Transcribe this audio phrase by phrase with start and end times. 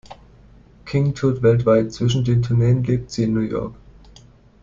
[0.83, 3.75] King tourt weltweit, zwischen den Tourneen lebt sie in New York.